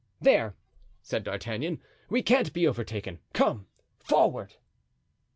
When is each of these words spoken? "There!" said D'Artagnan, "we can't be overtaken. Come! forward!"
"There!" 0.19 0.55
said 1.03 1.23
D'Artagnan, 1.23 1.79
"we 2.09 2.23
can't 2.23 2.51
be 2.53 2.65
overtaken. 2.65 3.19
Come! 3.33 3.67
forward!" 3.99 4.55